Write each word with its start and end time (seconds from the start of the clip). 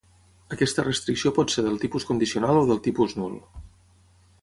Aquesta 0.55 0.85
restricció 0.85 1.33
pot 1.35 1.55
ser 1.57 1.65
del 1.67 1.77
tipus 1.85 2.09
condicional 2.13 2.63
o 2.63 2.67
del 2.73 2.85
tipus 2.89 3.19
nul. 3.23 3.41